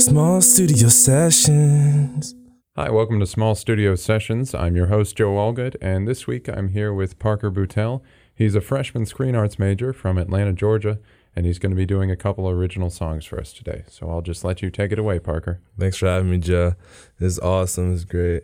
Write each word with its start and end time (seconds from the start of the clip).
Small 0.00 0.40
Studio 0.40 0.88
Sessions. 0.88 2.34
Hi, 2.74 2.90
welcome 2.90 3.20
to 3.20 3.26
Small 3.26 3.54
Studio 3.54 3.94
Sessions. 3.94 4.52
I'm 4.52 4.74
your 4.74 4.86
host, 4.86 5.16
Joe 5.16 5.30
Allgood, 5.34 5.76
and 5.80 6.08
this 6.08 6.26
week 6.26 6.48
I'm 6.48 6.70
here 6.70 6.92
with 6.92 7.20
Parker 7.20 7.52
Boutelle. 7.52 8.02
He's 8.34 8.56
a 8.56 8.60
freshman 8.60 9.06
screen 9.06 9.36
arts 9.36 9.60
major 9.60 9.92
from 9.92 10.18
Atlanta, 10.18 10.52
Georgia, 10.52 10.98
and 11.36 11.46
he's 11.46 11.60
going 11.60 11.70
to 11.70 11.76
be 11.76 11.86
doing 11.86 12.10
a 12.10 12.16
couple 12.16 12.48
original 12.48 12.90
songs 12.90 13.24
for 13.24 13.38
us 13.38 13.52
today. 13.52 13.84
So 13.86 14.10
I'll 14.10 14.22
just 14.22 14.42
let 14.42 14.60
you 14.60 14.70
take 14.70 14.90
it 14.90 14.98
away, 14.98 15.20
Parker. 15.20 15.60
Thanks 15.78 15.98
for 15.98 16.06
having 16.06 16.32
me, 16.32 16.38
Joe. 16.38 16.74
This 17.20 17.34
is 17.34 17.38
awesome. 17.38 17.92
This 17.92 18.00
is 18.00 18.06
great. 18.06 18.42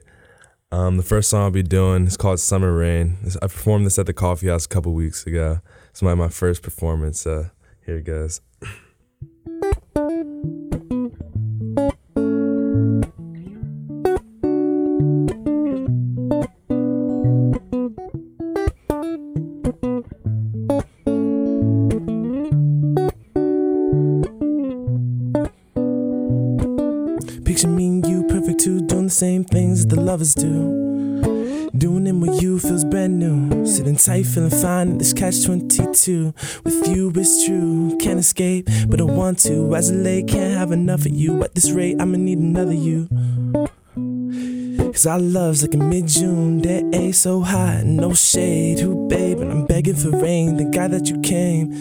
Um, 0.70 0.96
the 0.96 1.02
first 1.02 1.28
song 1.28 1.42
I'll 1.42 1.50
be 1.50 1.64
doing 1.64 2.06
is 2.06 2.16
called 2.16 2.38
Summer 2.38 2.72
Rain. 2.72 3.16
I 3.42 3.48
performed 3.48 3.84
this 3.84 3.98
at 3.98 4.06
the 4.06 4.12
Coffee 4.12 4.46
House 4.46 4.66
a 4.66 4.68
couple 4.68 4.92
weeks 4.92 5.26
ago. 5.26 5.58
It's 5.98 6.02
my, 6.04 6.14
my 6.14 6.28
first 6.28 6.62
performance. 6.62 7.22
So 7.22 7.50
here 7.84 7.96
it 7.96 8.04
goes. 8.04 8.40
Picture 27.44 27.66
me 27.66 27.88
and 27.88 28.06
you, 28.06 28.24
perfect 28.28 28.60
two, 28.60 28.82
doing 28.82 29.06
the 29.06 29.10
same 29.10 29.42
things 29.42 29.84
that 29.84 29.96
the 29.96 30.00
lovers 30.00 30.32
do. 30.32 30.77
Sitting 33.78 33.94
tight, 33.94 34.26
feeling 34.26 34.50
fine 34.50 34.88
in 34.88 34.98
this 34.98 35.12
catch 35.12 35.44
22. 35.44 36.34
With 36.64 36.88
you, 36.88 37.12
it's 37.14 37.46
true. 37.46 37.96
Can't 38.00 38.18
escape, 38.18 38.68
but 38.88 39.00
I 39.00 39.04
want 39.04 39.38
to. 39.44 39.76
As 39.76 39.90
a 39.90 39.94
late, 39.94 40.26
can't 40.26 40.58
have 40.58 40.72
enough 40.72 41.06
of 41.06 41.12
you. 41.12 41.44
At 41.44 41.54
this 41.54 41.70
rate, 41.70 41.94
I'ma 42.00 42.16
need 42.18 42.38
another 42.38 42.74
you. 42.74 43.06
Cause 44.92 45.06
our 45.06 45.20
love's 45.20 45.62
like 45.62 45.74
a 45.74 45.76
mid 45.76 46.08
June 46.08 46.60
day, 46.60 46.82
Ain't 46.92 47.14
so 47.14 47.40
hot, 47.40 47.84
no 47.84 48.14
shade. 48.14 48.80
Who, 48.80 49.06
babe? 49.06 49.38
And 49.38 49.52
I'm 49.52 49.64
begging 49.64 49.94
for 49.94 50.10
rain. 50.10 50.56
The 50.56 50.64
guy 50.64 50.88
that 50.88 51.08
you 51.08 51.20
came. 51.20 51.72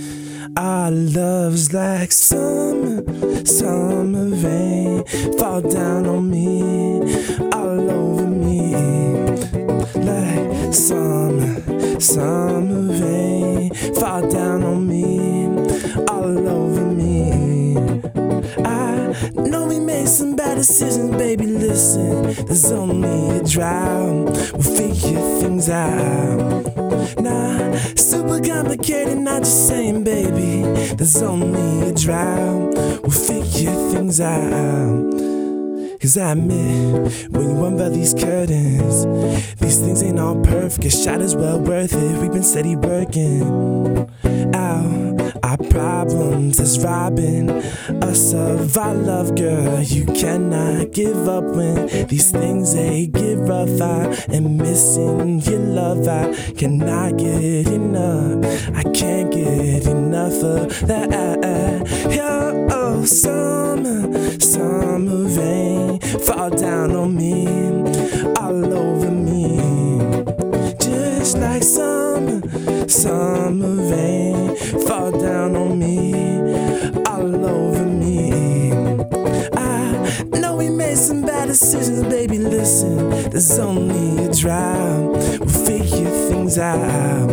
Our 0.55 0.91
love's 0.91 1.73
like 1.73 2.11
summer, 2.11 3.03
summer 3.43 4.25
rain. 4.35 5.03
Fall 5.39 5.61
down 5.61 6.05
on 6.05 6.29
me, 6.29 7.01
all 7.51 7.89
over 7.89 8.27
me. 8.27 8.75
Like 9.95 10.73
summer, 10.73 11.55
summer 12.01 12.93
rain. 13.01 13.73
Fall 13.95 14.29
down 14.29 14.63
on 14.63 14.87
me, 14.87 15.45
all 16.07 16.49
over 16.49 16.85
me. 16.85 17.77
I 18.63 19.13
know 19.35 19.67
we 19.67 19.79
made 19.79 20.07
some 20.07 20.35
bad 20.35 20.55
decisions, 20.55 21.11
baby. 21.11 21.45
Listen, 21.47 22.45
there's 22.45 22.71
only 22.71 23.37
a 23.37 23.43
drought. 23.43 24.25
We'll 24.53 24.61
figure 24.61 25.39
things 25.41 25.69
out. 25.69 26.65
Nah, 27.19 27.77
super 27.95 28.39
complicated, 28.41 29.17
not 29.17 29.43
just 29.43 29.67
saying, 29.67 30.03
baby. 30.03 30.63
There's 30.95 31.21
only 31.21 31.89
a 31.89 31.93
drought. 31.93 32.73
We'll 33.03 33.11
figure 33.11 33.73
things 33.91 34.21
out. 34.21 35.36
Cause 36.01 36.15
I 36.15 36.33
admit, 36.33 37.31
when 37.31 37.49
you 37.49 37.65
unveil 37.65 37.89
these 37.89 38.13
curtains, 38.13 39.05
these 39.59 39.79
things 39.79 40.03
ain't 40.03 40.19
all 40.19 40.39
perfect. 40.41 40.85
A 40.85 40.89
shot 40.91 41.21
is 41.21 41.35
well 41.35 41.59
worth 41.59 41.93
it. 41.93 42.21
We've 42.21 42.31
been 42.31 42.43
steady 42.43 42.75
working 42.75 43.41
out 44.53 45.06
problems 45.69 46.59
as 46.59 46.79
robbing 46.83 47.49
us 48.01 48.33
of 48.33 48.77
our 48.77 48.93
love, 48.93 49.35
girl. 49.35 49.81
You 49.81 50.05
cannot 50.05 50.91
give 50.91 51.27
up 51.27 51.43
when 51.43 52.07
these 52.07 52.31
things 52.31 52.73
they 52.73 53.07
give 53.07 53.49
up. 53.49 53.69
I 53.81 54.15
am 54.33 54.57
missing 54.57 55.39
your 55.41 55.59
love. 55.59 56.07
I 56.07 56.33
cannot 56.53 57.17
get 57.17 57.67
enough. 57.67 58.45
I 58.75 58.83
can't 58.83 59.31
get 59.31 59.85
enough 59.87 60.43
of 60.43 60.87
that. 60.87 61.09
Yeah, 62.09 62.67
oh, 62.71 63.05
summer, 63.05 64.39
summer 64.39 65.23
rain 65.39 65.99
fall 66.27 66.49
down 66.49 66.95
on 66.95 67.15
me, 67.15 67.47
all 68.37 68.73
over 68.73 69.11
me, 69.11 69.57
just 70.79 71.37
like 71.37 71.63
summer, 71.63 72.41
summer 72.89 73.75
rain 73.91 74.55
fall 74.87 75.11
down 75.11 75.55
on 75.55 75.77
me, 75.77 76.13
all 77.05 77.45
over 77.45 77.85
me. 77.85 78.71
I 79.55 80.39
know 80.39 80.55
we 80.55 80.69
made 80.69 80.97
some 80.97 81.21
bad 81.23 81.47
decisions, 81.47 82.03
baby. 82.03 82.37
Listen, 82.37 83.09
there's 83.29 83.59
only 83.59 84.25
a 84.25 84.33
drought. 84.33 85.11
We'll 85.39 85.65
figure 85.65 86.09
things 86.29 86.57
out. 86.57 87.27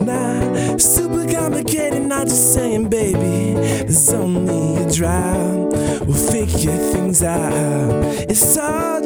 Nah, 0.00 0.76
super 0.76 1.26
complicated, 1.30 2.02
not 2.02 2.28
just 2.28 2.54
saying, 2.54 2.88
baby. 2.88 3.54
There's 3.84 4.12
only 4.12 4.82
a 4.82 4.90
drought. 4.92 5.70
We'll 6.06 6.30
figure 6.30 6.76
things 6.92 7.22
out. 7.22 8.04
It's 8.30 8.56
all 8.56 8.97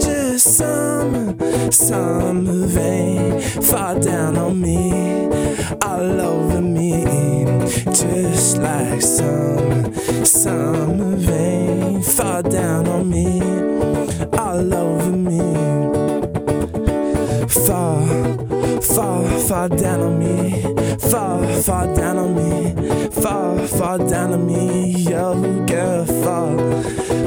summer, 0.42 1.70
summer 1.70 2.66
rain. 2.66 3.40
Fall 3.40 4.00
down 4.00 4.36
on 4.36 4.60
me, 4.60 5.26
all 5.82 6.20
over 6.20 6.60
me. 6.60 7.04
Just 7.84 8.58
like 8.58 9.00
summer, 9.00 9.92
summer 10.24 11.16
rain. 11.16 12.02
Fall 12.02 12.42
down 12.42 12.88
on 12.88 13.08
me, 13.08 13.40
all 14.36 14.74
over 14.74 15.10
me. 15.10 15.38
Fall, 17.48 18.41
fall, 18.94 19.24
fall 19.40 19.68
down 19.68 20.00
on 20.00 20.18
me. 20.18 20.62
Fall, 20.98 21.62
fall 21.62 21.94
down 21.94 22.18
on 22.18 22.34
me. 22.34 23.08
Fall, 23.10 23.66
fall 23.66 23.98
down 23.98 24.32
on 24.32 24.46
me. 24.46 24.90
Yo, 25.10 25.64
girl, 25.66 26.04
fall, 26.04 26.58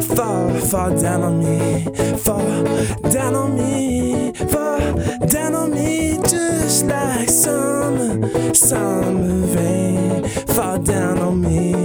fall, 0.02 0.50
fall 0.60 0.96
down 1.02 1.24
on 1.24 1.40
me. 1.40 1.86
Fall 2.18 2.64
down 3.12 3.36
on 3.36 3.56
me. 3.56 4.34
Fall 4.34 4.94
down 5.28 5.56
on 5.56 5.72
me. 5.72 6.18
Just 6.28 6.86
like 6.86 7.30
summer, 7.30 8.54
summer 8.54 9.46
rain. 9.56 10.24
Fall 10.56 10.80
down 10.80 11.20
on 11.20 11.42
me. 11.42 11.85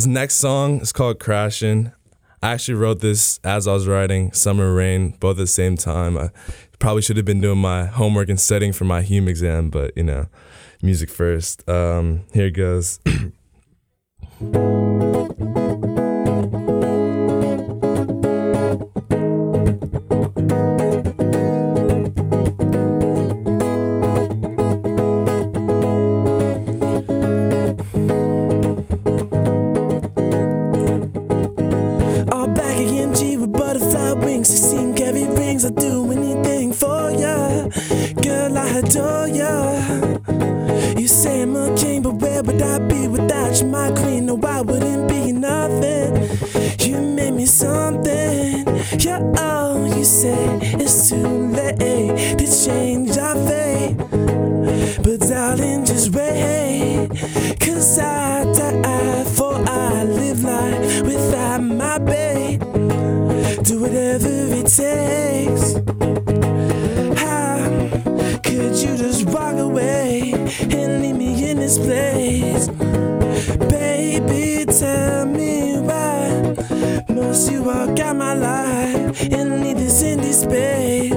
This 0.00 0.06
next 0.06 0.36
song 0.36 0.80
is 0.80 0.92
called 0.92 1.20
Crashing. 1.20 1.92
I 2.42 2.52
actually 2.52 2.76
wrote 2.76 3.00
this 3.00 3.38
as 3.44 3.68
I 3.68 3.74
was 3.74 3.86
writing 3.86 4.32
Summer 4.32 4.72
Rain, 4.74 5.10
both 5.20 5.32
at 5.32 5.40
the 5.40 5.46
same 5.46 5.76
time. 5.76 6.16
I 6.16 6.30
probably 6.78 7.02
should 7.02 7.18
have 7.18 7.26
been 7.26 7.42
doing 7.42 7.58
my 7.58 7.84
homework 7.84 8.30
and 8.30 8.40
studying 8.40 8.72
for 8.72 8.86
my 8.86 9.02
hume 9.02 9.28
exam, 9.28 9.68
but 9.68 9.94
you 9.98 10.04
know, 10.04 10.28
music 10.80 11.10
first. 11.10 11.68
Um, 11.68 12.22
here 12.32 12.46
it 12.46 12.52
goes. 12.52 12.98
I 38.70 38.78
adore 38.78 39.26
ya. 39.26 39.74
You 40.96 41.08
say 41.08 41.42
I'm 41.42 41.56
a 41.56 41.74
king, 41.76 42.02
but 42.02 42.14
where 42.22 42.40
would 42.40 42.62
I 42.62 42.78
be 42.78 43.08
without 43.08 43.60
you, 43.60 43.66
my 43.66 43.90
queen? 43.90 44.26
No, 44.26 44.38
I 44.44 44.60
wouldn't 44.60 45.08
be 45.08 45.32
nothing. 45.32 46.14
You 46.78 47.00
made 47.00 47.32
me 47.32 47.46
something. 47.46 48.64
Yeah, 49.00 49.20
oh, 49.38 49.92
you 49.96 50.04
say 50.04 50.58
it's 50.78 51.10
too 51.10 51.48
late 51.48 52.38
to 52.38 52.46
change 52.64 53.18
our 53.18 53.34
fate. 53.48 53.96
But 55.02 55.18
darling, 55.28 55.84
just 55.84 56.14
wait. 56.14 57.08
Cause 57.58 57.98
I 57.98 58.44
die 58.52 59.24
for 59.34 59.54
I 59.68 60.04
live 60.04 60.44
life 60.44 61.02
without 61.02 61.58
my 61.58 61.98
babe. 61.98 62.60
Do 63.64 63.80
whatever 63.80 64.28
it 64.28 64.68
takes. 64.68 66.09
Could 68.60 68.76
you 68.76 68.94
just 68.94 69.24
walk 69.24 69.56
away 69.56 70.32
and 70.34 71.00
leave 71.00 71.16
me 71.16 71.50
in 71.50 71.56
this 71.56 71.78
place? 71.78 72.68
Baby, 73.70 74.66
tell 74.70 75.24
me 75.24 75.78
why 75.78 76.54
must 77.08 77.50
you 77.50 77.62
walk 77.62 77.98
out 78.00 78.16
my 78.16 78.34
life 78.34 79.22
and 79.32 79.62
leave 79.62 79.78
this 79.78 80.02
empty 80.02 80.32
space? 80.32 81.14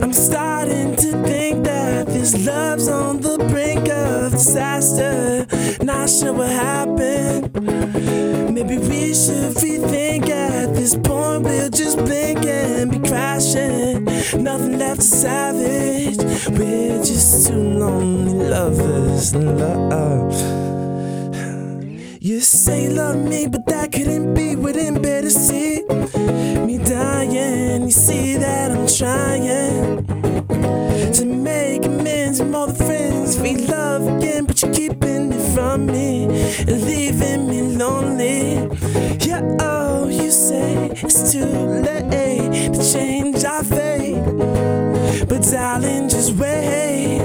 I'm 0.00 0.12
starting 0.12 0.94
to 0.94 1.22
think 1.24 1.64
that 1.64 2.06
this 2.06 2.46
love's 2.46 2.86
on 2.86 3.20
the 3.20 3.38
brink 3.50 3.88
of 3.88 4.30
disaster. 4.30 5.48
Not 5.82 6.08
sure 6.08 6.32
what 6.32 6.50
happened. 6.50 7.47
Maybe 8.68 8.86
we 8.86 9.14
should 9.14 9.54
rethink 9.64 10.28
at 10.28 10.74
this 10.74 10.94
point. 10.94 11.44
We'll 11.44 11.70
just 11.70 11.96
blink 11.96 12.44
and 12.44 12.90
be 12.90 12.98
crashing. 12.98 14.04
Nothing 14.44 14.78
left 14.78 15.00
to 15.00 15.06
savage. 15.06 16.18
We're 16.50 16.98
just 17.02 17.46
two 17.46 17.54
lonely 17.54 18.34
lovers 18.50 19.34
love. 19.34 20.34
You 22.20 22.40
say 22.40 22.84
you 22.84 22.90
love 22.90 23.16
me, 23.16 23.46
but 23.46 23.64
that 23.68 23.90
couldn't 23.90 24.34
be. 24.34 24.54
Wouldn't 24.54 25.02
to 25.02 25.30
see 25.30 25.82
me 26.66 26.76
dying. 26.76 27.84
You 27.84 27.90
see 27.90 28.36
that 28.36 28.70
I'm 28.70 28.86
trying 28.86 30.04
to 31.14 31.24
make 31.24 31.86
amends 31.86 32.42
with 32.42 32.54
all 32.54 32.66
the 32.66 32.84
friends 32.84 33.38
we 33.38 33.56
love 33.56 34.06
again, 34.18 34.44
but 34.44 34.60
you're 34.60 34.74
keeping 34.74 35.32
it 35.32 35.54
from 35.54 35.86
me 35.86 36.24
and 36.24 36.84
leaving 36.84 37.48
me 37.48 37.57
lonely. 37.78 38.54
Yeah, 39.20 39.42
oh, 39.60 40.08
you 40.08 40.30
say 40.30 40.90
it's 40.92 41.32
too 41.32 41.46
late 41.46 42.72
to 42.74 42.92
change 42.92 43.44
our 43.44 43.62
fate, 43.62 44.20
but 45.28 45.42
darling, 45.42 46.08
just 46.08 46.32
wait, 46.32 47.20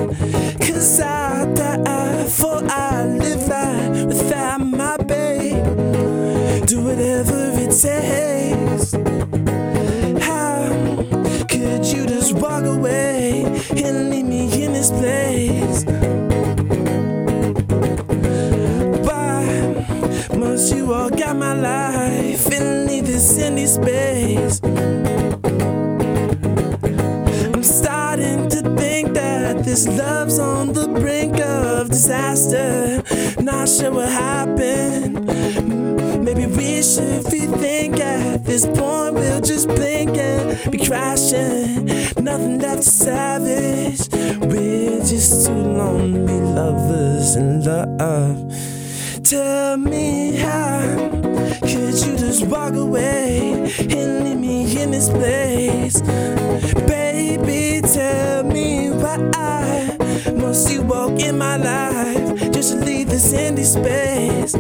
cause 0.62 1.00
I 1.02 1.52
die 1.56 2.26
for 2.26 2.62
I 2.66 3.06
live 3.06 4.06
without 4.06 4.60
my 4.60 4.98
babe. 4.98 5.66
Do 6.68 6.82
whatever 6.82 7.52
it 7.56 7.72
takes. 7.72 8.94
How 10.24 10.70
could 11.50 11.86
you 11.86 12.06
just 12.06 12.34
walk 12.34 12.66
away 12.66 13.44
and 13.76 14.12
leave 14.12 14.26
me 14.26 14.64
in 14.64 14.74
this 14.74 14.92
place? 14.92 16.23
Must 20.64 20.76
you 20.76 20.86
walk 20.86 21.20
out 21.20 21.36
my 21.36 21.54
life 21.54 22.50
and 22.54 22.86
leave 22.86 23.06
this 23.06 23.38
empty 23.38 23.66
space? 23.66 24.62
I'm 27.54 27.64
starting 27.64 28.48
to 28.48 28.62
think 28.78 29.14
that 29.14 29.66
this 29.66 29.86
love's 29.86 30.40
on 30.40 30.72
the 30.72 30.88
brink 30.88 31.38
of 31.42 31.90
disaster. 31.90 33.04
Not 33.42 33.68
sure 33.68 33.92
what 33.92 34.08
happened. 34.08 35.26
Maybe 36.24 36.46
we 36.46 36.82
should 36.82 37.26
rethink 37.26 38.00
at 38.00 38.46
this 38.46 38.66
point. 38.66 39.16
We'll 39.16 39.42
just 39.42 39.68
blink 39.68 40.18
and 40.18 40.72
be 40.72 40.78
crashing. 40.78 41.88
Nothing 42.24 42.60
left 42.60 42.84
to 42.84 42.90
savage. 42.90 44.08
We're 44.40 45.04
just 45.04 45.46
two 45.46 45.52
lonely 45.52 46.40
lovers 46.40 47.36
in 47.36 47.66
love. 47.66 48.73
Tell 49.34 49.78
me 49.78 50.36
how 50.36 51.10
could 51.62 51.96
you 52.06 52.16
just 52.18 52.46
walk 52.46 52.76
away 52.76 53.54
and 53.80 54.24
leave 54.24 54.38
me 54.38 54.80
in 54.80 54.92
this 54.92 55.10
place? 55.10 56.02
Baby, 56.86 57.82
tell 57.82 58.44
me 58.44 58.92
why 58.92 59.18
i 59.36 60.32
must 60.36 60.72
you 60.72 60.84
walk 60.84 61.20
in 61.20 61.40
my 61.40 61.58
life 61.58 62.52
just 62.52 62.74
to 62.74 62.86
leave 62.86 63.10
this 63.10 63.34
empty 63.34 63.64
space? 63.64 64.54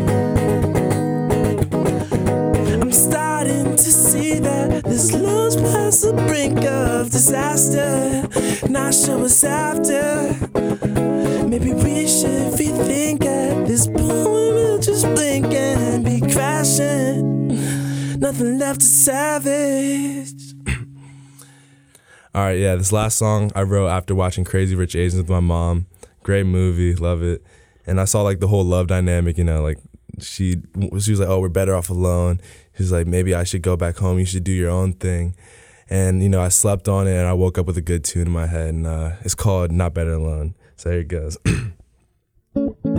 I'm 2.81 2.91
starting 2.91 3.75
to 3.75 3.91
see 3.91 4.39
that 4.39 4.85
this 4.85 5.13
love's 5.13 5.55
past 5.55 6.01
the 6.01 6.13
brink 6.13 6.65
of 6.65 7.11
disaster. 7.11 8.27
Not 8.67 8.95
sure 8.95 9.19
what's 9.19 9.43
after. 9.43 10.35
Maybe 11.47 11.73
we 11.75 12.07
should 12.07 12.53
rethink 12.53 13.22
Nothing 18.33 18.57
left 18.57 18.81
to 18.81 18.87
savage. 18.87 20.55
All 22.33 22.41
right, 22.41 22.57
yeah, 22.57 22.73
this 22.75 22.91
last 22.91 23.19
song 23.19 23.51
I 23.53 23.61
wrote 23.61 23.89
after 23.89 24.15
watching 24.15 24.43
Crazy 24.43 24.73
Rich 24.73 24.95
Asians 24.95 25.21
with 25.21 25.29
my 25.29 25.39
mom. 25.39 25.85
Great 26.23 26.47
movie, 26.47 26.95
love 26.95 27.21
it. 27.21 27.43
And 27.85 28.01
I 28.01 28.05
saw 28.05 28.23
like 28.23 28.39
the 28.39 28.47
whole 28.47 28.65
love 28.65 28.87
dynamic, 28.87 29.37
you 29.37 29.43
know, 29.43 29.61
like 29.61 29.77
she 30.19 30.55
she 30.99 31.11
was 31.11 31.19
like, 31.19 31.29
"Oh, 31.29 31.41
we're 31.41 31.49
better 31.49 31.75
off 31.75 31.91
alone." 31.91 32.41
She's 32.75 32.91
like, 32.91 33.05
"Maybe 33.05 33.35
I 33.35 33.43
should 33.43 33.61
go 33.61 33.77
back 33.77 33.97
home. 33.97 34.17
You 34.17 34.25
should 34.25 34.43
do 34.43 34.51
your 34.51 34.71
own 34.71 34.93
thing." 34.93 35.35
And 35.87 36.23
you 36.23 36.29
know, 36.29 36.41
I 36.41 36.49
slept 36.49 36.87
on 36.87 37.07
it, 37.07 37.15
and 37.15 37.27
I 37.27 37.33
woke 37.33 37.59
up 37.59 37.67
with 37.67 37.77
a 37.77 37.81
good 37.81 38.03
tune 38.03 38.25
in 38.25 38.33
my 38.33 38.47
head, 38.47 38.69
and 38.69 38.87
uh, 38.87 39.11
it's 39.21 39.35
called 39.35 39.71
"Not 39.71 39.93
Better 39.93 40.13
Alone." 40.13 40.55
So 40.75 40.89
here 40.89 41.01
it 41.01 41.07
goes. 41.07 41.37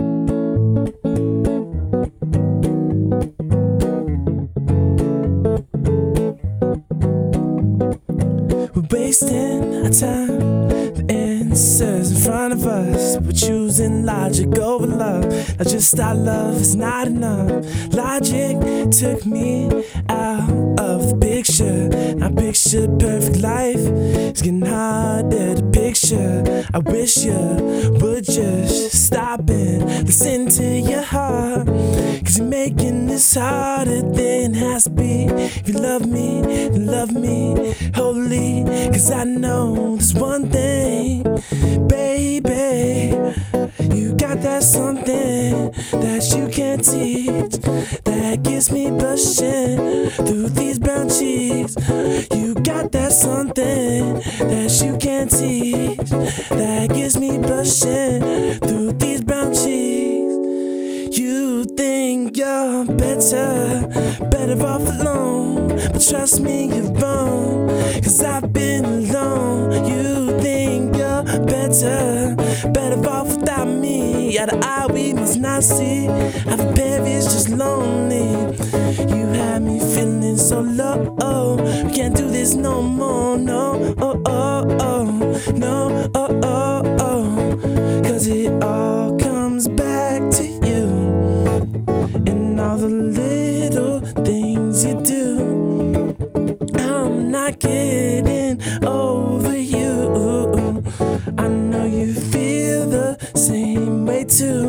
wasting 9.21 9.85
our 9.85 9.89
time. 9.89 10.67
The 10.93 11.05
answers 11.09 12.11
in 12.11 12.17
front 12.17 12.53
of 12.53 12.65
us. 12.65 13.17
We're 13.17 13.31
choosing 13.31 14.05
logic 14.05 14.57
over 14.57 14.87
love. 14.87 15.23
Not 15.57 15.67
just 15.67 15.97
our 15.99 16.15
love 16.15 16.55
is 16.55 16.75
not 16.75 17.07
enough. 17.07 17.65
Logic 17.93 18.57
took 18.91 19.25
me 19.25 19.67
out 20.09 20.49
of 20.79 21.09
the 21.09 21.17
picture. 21.21 21.89
I 22.23 22.31
pictured 22.31 22.99
perfect 22.99 23.37
life. 23.37 23.79
It's 23.79 24.41
getting 24.41 24.65
harder 24.65 25.55
to 25.55 25.63
picture. 25.71 26.65
I 26.73 26.79
wish 26.79 27.17
you 27.23 27.39
would 28.01 28.25
just 28.25 29.05
stop 29.05 29.49
and 29.49 30.05
listen 30.05 30.49
to 30.49 30.63
your 30.63 31.03
heart. 31.03 31.67
You're 32.37 32.47
making 32.47 33.05
this 33.05 33.35
harder 33.35 34.01
than 34.01 34.55
it 34.55 34.55
has 34.55 34.83
to 34.83 34.89
be. 34.89 35.23
If 35.25 35.69
you 35.69 35.75
love 35.75 36.05
me, 36.05 36.41
then 36.41 36.85
love 36.85 37.13
me 37.13 37.73
wholly. 37.95 38.65
Cause 38.91 39.09
I 39.09 39.23
know 39.23 39.95
there's 39.95 40.13
one 40.13 40.49
thing, 40.49 41.23
baby. 41.87 43.15
You 43.95 44.15
got 44.15 44.41
that 44.41 44.63
something 44.63 45.71
that 46.01 46.33
you 46.35 46.49
can't 46.49 46.83
teach. 46.83 47.53
That 48.03 48.43
gets 48.43 48.69
me 48.69 48.89
blushing 48.89 50.09
through 50.09 50.49
these 50.49 50.77
brown 50.77 51.07
cheeks. 51.07 51.77
You 52.35 52.55
got 52.55 52.91
that 52.91 53.13
something 53.13 54.15
that 54.15 54.81
you 54.83 54.97
can't 54.97 55.31
teach. 55.31 56.09
That 56.49 56.89
gets 56.93 57.17
me 57.17 57.37
blushing 57.37 58.59
through 58.59 58.91
these 58.93 59.23
brown 59.23 59.53
cheeks. 59.53 60.14
You 61.65 61.73
think 61.73 62.37
you're 62.37 62.85
better, 62.85 63.87
better 64.29 64.61
off 64.67 64.87
alone. 64.87 65.69
But 65.69 66.07
trust 66.07 66.39
me, 66.39 66.67
you're 66.67 66.91
wrong. 66.91 67.67
Cause 68.03 68.23
I've 68.23 68.53
been 68.53 68.85
alone. 68.85 69.71
You 69.87 70.39
think 70.41 70.95
you're 70.95 71.23
better, 71.23 72.35
better 72.71 73.09
off 73.09 73.35
without 73.35 73.67
me. 73.67 74.37
Of 74.37 74.49
eye, 74.61 74.85
we 74.93 75.13
must 75.13 75.39
not 75.39 75.63
see. 75.63 76.07
I've 76.07 76.75
perished 76.75 77.31
just 77.31 77.49
lonely. 77.49 78.29
You 79.09 79.25
had 79.33 79.63
me 79.63 79.79
feeling 79.79 80.37
so 80.37 80.61
low. 80.61 81.55
We 81.83 81.91
can't 81.95 82.15
do 82.15 82.29
this 82.29 82.53
no 82.53 82.83
more. 82.83 83.39
No, 83.39 83.95
oh, 83.97 84.21
oh, 84.27 84.77
oh. 84.81 85.51
No, 85.55 86.11
oh, 86.13 86.39
oh, 86.43 86.97
oh. 86.99 88.01
Cause 88.03 88.27
it 88.27 88.51
all 88.61 89.14
all 92.75 92.81
the 92.81 92.89
little 92.89 94.01
things 94.25 94.83
you 94.83 95.01
do. 95.01 96.15
I'm 96.75 97.31
not 97.31 97.59
getting 97.59 98.61
over 98.83 99.57
you. 99.57 100.83
I 101.37 101.47
know 101.47 101.85
you 101.85 102.13
feel 102.13 102.89
the 102.89 103.17
same 103.33 104.05
way 104.05 104.25
too. 104.25 104.65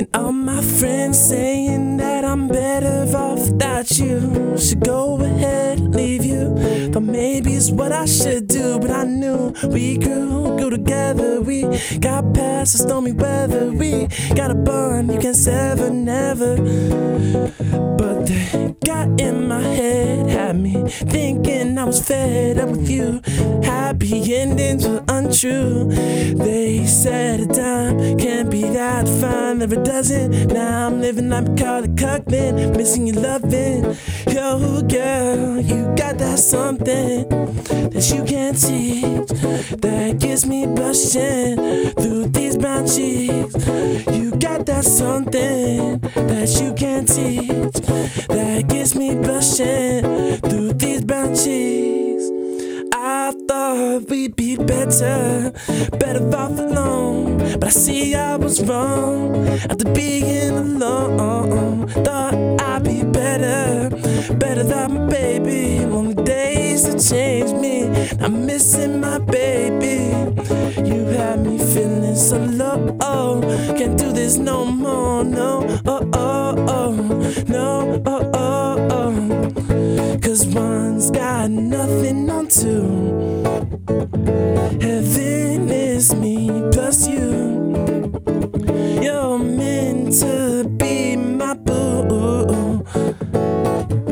And 0.00 0.08
all 0.14 0.32
my 0.32 0.60
friends 0.62 1.28
saying 1.28 1.98
that 1.98 2.24
I'm 2.24 2.48
better 2.48 3.06
off 3.16 3.38
without 3.50 3.88
you. 3.92 4.58
Should 4.58 4.80
go 4.80 5.20
ahead 5.20 5.78
leave 5.94 6.24
you. 6.24 6.56
Thought 6.92 7.04
maybe 7.04 7.54
it's 7.54 7.70
what 7.70 7.92
I 7.92 8.06
should 8.06 8.48
do, 8.48 8.80
but 8.80 8.90
I 8.90 9.04
knew 9.04 9.54
we 9.68 9.98
grew, 9.98 10.56
grew 10.56 10.70
together. 10.70 11.33
Got 12.00 12.34
past 12.34 12.72
the 12.72 12.78
stormy 12.78 13.12
weather. 13.12 13.72
We 13.72 14.08
got 14.34 14.50
a 14.50 14.54
bond 14.54 15.12
you 15.12 15.18
can 15.18 15.34
sever, 15.34 15.90
never. 15.90 16.56
But 17.98 18.26
they 18.26 18.74
got 18.84 19.20
in 19.20 19.48
my 19.48 19.60
head, 19.60 20.28
had 20.28 20.56
me 20.56 20.82
thinking 20.88 21.78
I 21.78 21.84
was 21.84 22.00
fed 22.06 22.58
up 22.58 22.70
with 22.70 22.88
you. 22.88 23.20
Happy 23.62 24.34
endings 24.34 24.86
were 24.86 25.04
untrue. 25.08 25.88
They 26.34 26.86
said 26.86 27.40
a 27.40 27.46
dime 27.46 28.18
can't 28.18 28.50
be 28.50 28.62
that 28.62 29.08
fine, 29.08 29.58
never 29.58 29.80
a 29.80 29.84
dozen. 29.84 30.48
Now 30.48 30.86
I'm 30.86 31.00
living 31.00 31.30
like 31.30 31.48
Macaulay 31.48 31.88
Culkin, 31.88 32.76
missing 32.76 33.06
your 33.06 33.16
loving. 33.16 33.96
Yo, 34.28 34.82
girl, 34.82 35.60
you 35.60 35.94
got 35.96 36.18
that 36.18 36.38
something 36.38 37.28
that 37.90 38.12
you 38.14 38.24
can't 38.24 38.58
teach 38.58 39.28
that 39.80 40.18
gets 40.18 40.46
me 40.46 40.66
blushing 40.66 41.58
through 41.94 42.26
these 42.28 42.56
brown 42.56 42.86
cheeks. 42.86 43.54
You 44.16 44.30
got 44.38 44.66
that 44.66 44.84
something 44.84 45.98
that 45.98 46.58
you 46.60 46.72
can't 46.74 47.08
teach 47.08 47.74
that 48.28 48.66
gets 48.68 48.94
me 48.94 49.14
blushing 49.14 50.38
through 50.40 50.72
these 50.74 51.04
brown 51.04 51.34
cheeks. 51.34 51.93
Thought 53.48 54.08
we'd 54.08 54.36
be 54.36 54.56
better, 54.56 55.52
better 55.98 56.36
off 56.36 56.58
alone. 56.58 57.38
But 57.58 57.64
I 57.64 57.70
see 57.70 58.14
I 58.14 58.36
was 58.36 58.62
wrong 58.64 59.48
after 59.70 59.92
being 59.92 60.52
alone. 60.56 61.88
Thought 61.88 62.34
I'd 62.60 62.84
be 62.84 63.02
better, 63.04 63.90
better 64.36 64.62
than 64.62 64.94
my 64.94 65.06
baby. 65.06 65.84
Only 65.84 66.14
days 66.24 66.86
have 66.86 67.02
changed 67.02 67.56
me. 67.56 67.86
I'm 68.20 68.46
missing 68.46 69.00
my 69.00 69.18
baby. 69.18 70.14
You 70.88 71.04
had 71.06 71.44
me 71.44 71.58
feeling 71.58 72.16
so 72.16 72.38
low. 72.38 73.40
Can't 73.76 73.98
do 73.98 74.12
this 74.12 74.36
no 74.36 74.64
more. 74.64 75.24
No, 75.24 75.66
oh, 75.86 76.08
oh, 76.12 76.54
oh, 76.68 76.92
no, 77.48 78.02
oh, 78.06 78.30
oh, 78.34 78.88
oh. 78.90 79.63
One's 80.54 81.10
got 81.10 81.50
nothing 81.50 82.30
on 82.30 82.46
two. 82.46 83.42
Heaven 84.80 85.68
is 85.68 86.14
me 86.14 86.62
plus 86.72 87.08
you. 87.08 87.74
You're 89.02 89.38
meant 89.38 90.12
to 90.20 90.64
be 90.78 91.16
my 91.16 91.54
boo. 91.54 92.84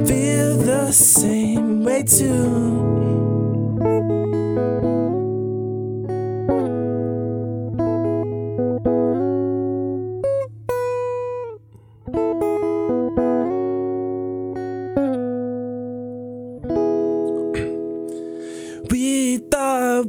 Feel 0.05 0.57
the 0.57 0.91
same 0.91 1.85
way 1.85 2.03
too. 2.03 2.92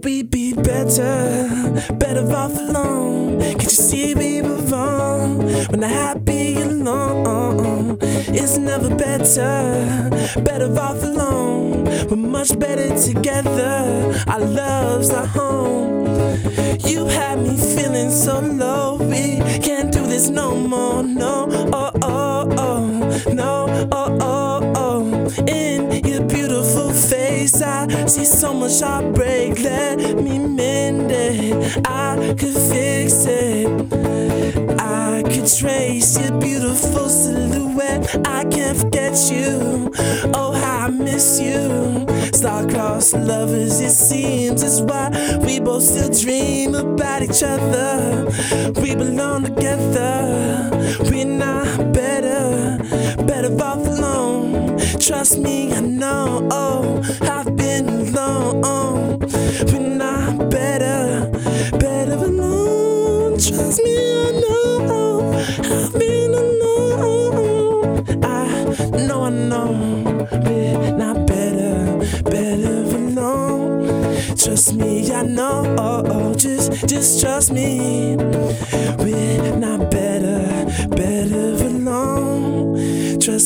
We'd 0.03 0.29
be 0.29 0.53
better, 0.53 1.50
better 1.93 2.25
off 2.36 2.57
alone. 2.57 3.39
Can't 3.39 3.63
you 3.63 3.69
see 3.69 4.13
we 4.15 4.41
were 4.41 4.57
wrong 4.72 5.38
when 5.69 5.79
the 5.79 5.88
happy 5.88 6.62
alone? 6.62 7.98
It's 8.01 8.57
never 8.57 8.93
better, 8.95 10.10
better 10.41 10.72
off 10.79 11.01
alone. 11.03 11.86
We're 12.10 12.17
much 12.17 12.57
better 12.60 12.98
together. 12.98 14.24
Our 14.27 14.39
love's 14.39 15.10
our 15.10 15.25
home. 15.25 16.05
You 16.79 17.05
had 17.05 17.39
me 17.39 17.55
feeling 17.57 18.12
so 18.12 18.39
low. 18.39 18.98
We 18.98 19.39
can't 19.62 19.91
do 19.91 20.05
this 20.05 20.29
no 20.29 20.55
more. 20.55 21.03
No, 21.03 21.48
oh, 21.72 21.91
oh, 22.01 22.50
oh, 22.57 23.33
no, 23.33 23.88
oh, 23.91 24.17
oh, 24.22 24.74
oh. 24.75 25.43
In 25.48 26.02
I 27.43 28.05
see 28.05 28.23
so 28.23 28.53
much 28.53 28.79
heartbreak. 28.79 29.59
Let 29.59 29.97
me 30.15 30.39
mend 30.39 31.12
it. 31.12 31.77
I 31.85 32.15
could 32.39 32.55
fix 32.71 33.25
it. 33.25 33.67
I 34.79 35.23
could 35.23 35.51
trace 35.53 36.17
your 36.17 36.39
beautiful 36.39 37.09
silhouette. 37.09 38.15
I 38.25 38.45
can't 38.45 38.77
forget 38.77 39.29
you. 39.29 39.91
Oh, 40.33 40.53
how 40.53 40.85
I 40.85 40.89
miss 40.89 41.41
you. 41.41 42.07
Star-crossed 42.31 43.13
lovers, 43.13 43.81
it 43.81 43.91
seems 43.91 44.63
is 44.63 44.81
why 44.81 45.09
we 45.45 45.59
both 45.59 45.83
still 45.83 46.09
dream 46.13 46.75
about 46.75 47.23
each 47.23 47.43
other. 47.43 48.25
We 48.81 48.95
belong 48.95 49.43
together. 49.43 50.69
We're 51.12 51.25
not 51.25 51.91
better. 51.91 52.32
Trust 55.13 55.38
me, 55.38 55.72
I 55.72 55.79
know. 55.79 56.48
Oh, 56.51 57.01
I've 57.22 57.55
been 57.55 57.88
alone. 57.88 59.20
We're 59.67 59.79
not 59.79 60.50
better, 60.50 61.29
better 61.77 62.13
alone. 62.15 63.38
Trust 63.38 63.84
me, 63.84 63.96
I 63.96 64.32
know. 64.41 65.34
I've 65.60 65.93
been 65.93 66.34
alone. 66.34 68.24
I 68.25 69.05
know, 69.05 69.24
I 69.25 69.29
know. 69.29 70.29
We're 70.46 70.98
not 70.98 71.27
better, 71.27 72.00
better 72.24 72.82
alone. 72.98 74.36
Trust 74.36 74.74
me, 74.74 75.13
I 75.13 75.22
know. 75.22 75.75
Oh, 75.77 76.03
oh, 76.08 76.34
just, 76.34 76.88
just 76.88 77.22
trust 77.22 77.51
me. 77.51 78.15
We're 78.98 79.55
not 79.58 79.91
better, 79.91 80.65
better 80.89 81.52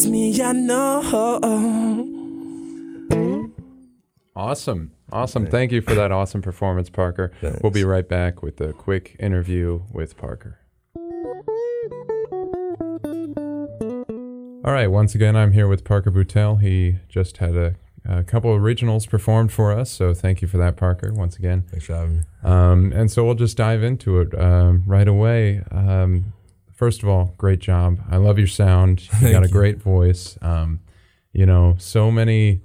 alone. 0.05 0.11
Trust 0.11 0.11
me, 0.11 0.41
I 0.41 0.51
know. 0.53 1.01
Awesome. 4.35 4.91
Awesome. 5.11 5.47
Thank 5.47 5.71
you 5.71 5.81
for 5.81 5.95
that 5.95 6.11
awesome 6.11 6.41
performance, 6.41 6.89
Parker. 6.89 7.31
We'll 7.63 7.71
be 7.71 7.83
right 7.83 8.07
back 8.07 8.43
with 8.43 8.61
a 8.61 8.73
quick 8.73 9.15
interview 9.19 9.81
with 9.91 10.17
Parker. 10.17 10.59
All 14.63 14.73
right. 14.73 14.87
Once 14.87 15.15
again, 15.15 15.35
I'm 15.35 15.53
here 15.53 15.67
with 15.67 15.83
Parker 15.83 16.11
Boutelle. 16.11 16.61
He 16.61 16.97
just 17.07 17.37
had 17.37 17.55
a, 17.55 17.75
a 18.05 18.23
couple 18.23 18.53
of 18.53 18.61
originals 18.61 19.05
performed 19.05 19.51
for 19.51 19.71
us. 19.71 19.89
So 19.89 20.13
thank 20.13 20.41
you 20.41 20.47
for 20.47 20.57
that, 20.57 20.75
Parker, 20.75 21.13
once 21.13 21.37
again. 21.37 21.63
Thanks 21.71 21.85
for 21.85 21.95
having 21.95 22.17
me. 22.17 22.23
Um, 22.43 22.91
and 22.93 23.09
so 23.09 23.23
we'll 23.25 23.35
just 23.35 23.57
dive 23.57 23.81
into 23.81 24.19
it 24.19 24.37
um, 24.39 24.83
right 24.85 25.07
away. 25.07 25.63
Um, 25.71 26.33
first 26.77 27.01
of 27.03 27.09
all, 27.09 27.33
great 27.37 27.59
job. 27.59 27.99
I 28.09 28.17
love 28.17 28.37
your 28.37 28.47
sound. 28.47 28.95
You 29.21 29.31
got 29.31 29.43
a 29.43 29.49
great 29.49 29.77
voice. 29.81 30.37
Um, 30.41 30.79
you 31.33 31.45
know, 31.45 31.75
so 31.77 32.09
many 32.11 32.61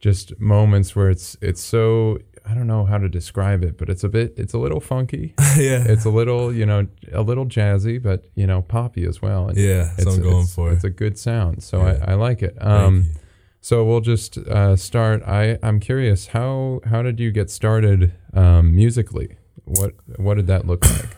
just 0.00 0.38
moments 0.40 0.94
where 0.96 1.08
it's 1.10 1.36
it's 1.40 1.62
so 1.62 2.18
I 2.46 2.52
don't 2.52 2.66
know 2.66 2.84
how 2.84 2.98
to 2.98 3.08
describe 3.08 3.62
it, 3.64 3.78
but 3.78 3.88
it's 3.88 4.04
a 4.04 4.08
bit 4.08 4.34
it's 4.36 4.52
a 4.52 4.58
little 4.58 4.80
funky. 4.80 5.32
yeah. 5.56 5.82
it's 5.86 6.04
a 6.04 6.10
little 6.10 6.52
you 6.52 6.66
know 6.66 6.86
a 7.12 7.22
little 7.22 7.46
jazzy, 7.46 8.02
but 8.02 8.24
you 8.34 8.46
know 8.46 8.60
poppy 8.62 9.06
as 9.06 9.22
well. 9.22 9.48
And 9.48 9.56
yeah, 9.56 9.84
that's 9.96 10.02
it's, 10.02 10.16
I'm 10.16 10.22
going 10.22 10.34
it's- 10.42 10.54
for. 10.54 10.72
It's 10.72 10.84
a 10.84 10.90
good 10.90 11.18
sound, 11.18 11.62
so 11.62 11.78
Yeah. 11.82 12.04
I, 12.06 12.12
I 12.12 12.14
like 12.16 12.42
it. 12.42 12.56
Thank 12.58 12.66
Um, 12.70 12.96
you. 12.96 13.20
so 13.62 13.84
we'll 13.84 14.02
just 14.02 14.36
uh, 14.36 14.76
start. 14.76 15.22
I 15.22 15.58
I'm 15.62 15.80
curious 15.80 16.26
how 16.28 16.80
how 16.84 17.00
did 17.02 17.18
you 17.20 17.30
get 17.30 17.48
started 17.50 18.12
um, 18.34 18.74
musically? 18.74 19.36
What 19.64 19.92
what 20.16 20.34
did 20.34 20.46
that 20.48 20.66
look 20.66 20.84
like? 20.84 21.16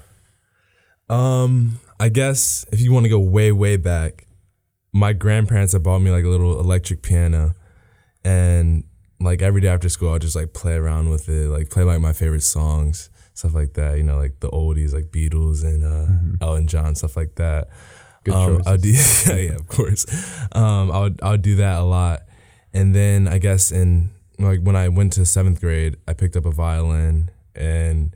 Um, 1.08 1.80
I 1.98 2.08
guess 2.08 2.66
if 2.72 2.80
you 2.80 2.92
want 2.92 3.04
to 3.04 3.10
go 3.10 3.18
way, 3.18 3.52
way 3.52 3.76
back, 3.76 4.26
my 4.92 5.12
grandparents 5.12 5.72
had 5.72 5.82
bought 5.82 6.00
me 6.00 6.10
like 6.10 6.24
a 6.24 6.28
little 6.28 6.58
electric 6.60 7.02
piano, 7.02 7.54
and 8.24 8.84
like 9.20 9.42
every 9.42 9.60
day 9.60 9.68
after 9.68 9.88
school, 9.88 10.12
I'll 10.12 10.18
just 10.18 10.36
like 10.36 10.52
play 10.52 10.74
around 10.74 11.10
with 11.10 11.28
it, 11.28 11.48
like 11.48 11.70
play 11.70 11.84
like 11.84 12.00
my 12.00 12.12
favorite 12.12 12.42
songs, 12.42 13.10
stuff 13.34 13.54
like 13.54 13.74
that. 13.74 13.96
You 13.96 14.02
know, 14.02 14.18
like 14.18 14.40
the 14.40 14.50
oldies, 14.50 14.92
like 14.92 15.06
Beatles 15.06 15.64
and 15.64 15.84
uh, 15.84 16.44
Elton 16.44 16.66
John, 16.66 16.94
stuff 16.94 17.16
like 17.16 17.34
that. 17.36 17.68
Good 18.24 18.34
um, 18.34 18.62
I'll 18.66 18.76
do, 18.76 18.88
yeah, 18.90 19.02
yeah, 19.36 19.54
of 19.54 19.68
course. 19.68 20.06
Um, 20.52 20.90
I 20.90 21.00
would 21.00 21.20
I 21.22 21.30
would 21.30 21.42
do 21.42 21.56
that 21.56 21.78
a 21.78 21.84
lot, 21.84 22.22
and 22.74 22.94
then 22.94 23.28
I 23.28 23.38
guess 23.38 23.70
in 23.70 24.10
like 24.38 24.60
when 24.60 24.76
I 24.76 24.88
went 24.88 25.12
to 25.14 25.24
seventh 25.24 25.60
grade, 25.60 25.96
I 26.08 26.12
picked 26.12 26.36
up 26.36 26.44
a 26.44 26.50
violin, 26.50 27.30
and 27.54 28.14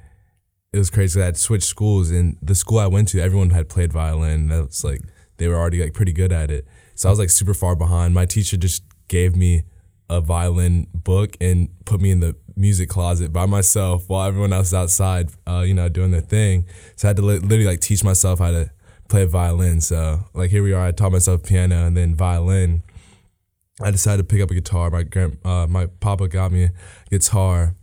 it 0.73 0.79
was 0.79 0.91
crazy. 0.91 1.21
I 1.21 1.27
had 1.27 1.37
switched 1.37 1.67
schools, 1.67 2.11
and 2.11 2.37
the 2.41 2.55
school 2.55 2.79
I 2.79 2.87
went 2.87 3.09
to, 3.09 3.21
everyone 3.21 3.51
had 3.51 3.69
played 3.69 3.93
violin. 3.93 4.49
That 4.49 4.67
was 4.67 4.85
like 4.85 5.01
they 5.39 5.49
were 5.49 5.57
already 5.57 5.83
like 5.83 5.95
pretty 5.95 6.13
good 6.13 6.33
at 6.33 6.51
it. 6.51 6.67
So 6.95 7.09
I 7.09 7.13
was 7.13 7.19
like 7.19 7.31
super 7.31 7.55
far 7.55 7.75
behind. 7.75 8.15
My 8.15 8.27
teacher 8.27 8.57
just 8.57 8.83
gave 9.09 9.35
me 9.35 9.65
a 10.09 10.21
violin 10.21 10.87
book 10.93 11.37
and 11.41 11.69
put 11.85 12.01
me 12.01 12.11
in 12.11 12.21
the 12.21 12.37
music 12.57 12.89
closet 12.89 13.33
by 13.33 13.47
myself 13.47 14.09
while 14.09 14.27
everyone 14.27 14.53
else 14.53 14.69
is 14.69 14.75
outside, 14.75 15.31
uh, 15.47 15.61
you 15.61 15.73
know, 15.73 15.89
doing 15.89 16.11
their 16.11 16.21
thing. 16.21 16.67
So 16.97 17.07
I 17.07 17.11
had 17.11 17.17
to 17.17 17.23
li- 17.23 17.39
literally 17.39 17.65
like 17.65 17.81
teach 17.81 18.05
myself 18.05 18.41
how 18.41 18.51
to 18.51 18.71
play 19.09 19.25
violin. 19.25 19.81
So 19.81 20.21
like 20.35 20.51
here 20.51 20.63
we 20.63 20.73
are. 20.73 20.87
I 20.87 20.93
taught 20.93 21.13
myself 21.13 21.43
piano 21.43 21.87
and 21.87 21.97
then 21.97 22.15
violin. 22.15 22.83
I 23.81 23.91
decided 23.91 24.29
to 24.29 24.35
pick 24.35 24.43
up 24.43 24.51
a 24.51 24.55
guitar. 24.55 24.91
My 24.91 25.05
grand, 25.05 25.39
uh, 25.45 25.67
my 25.69 25.87
papa 25.87 26.29
got 26.29 26.53
me 26.53 26.65
a 26.65 26.73
guitar, 27.09 27.77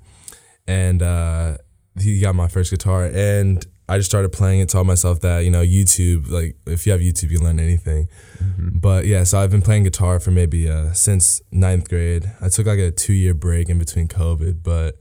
and 0.68 1.02
uh, 1.02 1.58
he 2.00 2.20
got 2.20 2.36
my 2.36 2.48
first 2.48 2.72
guitar. 2.72 3.06
And 3.06 3.66
I 3.90 3.98
just 3.98 4.10
started 4.10 4.32
playing 4.32 4.60
it. 4.60 4.70
Taught 4.70 4.86
myself 4.86 5.22
that 5.22 5.40
you 5.40 5.52
know 5.52 5.64
YouTube. 5.64 6.30
Like 6.30 6.58
if 6.66 6.86
you 6.86 6.92
have 6.92 7.02
YouTube, 7.02 7.32
you 7.32 7.40
learn 7.40 7.60
anything. 7.60 8.10
But 8.58 9.06
yeah, 9.06 9.24
so 9.24 9.40
I've 9.40 9.52
been 9.52 9.62
playing 9.62 9.84
guitar 9.84 10.20
for 10.20 10.32
maybe 10.32 10.70
uh, 10.70 10.94
since 10.94 11.42
ninth 11.52 11.90
grade. 11.90 12.32
I 12.42 12.50
took 12.50 12.68
like 12.68 12.80
a 12.80 12.92
two 12.92 13.14
year 13.14 13.34
break 13.34 13.70
in 13.70 13.80
between 13.80 14.08
COVID, 14.08 14.62
but 14.62 15.00